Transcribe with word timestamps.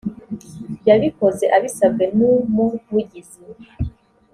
yabikoze 0.87 1.45
abisabwe 1.57 2.05
n’ 2.15 2.19
umuvugizi. 2.31 3.41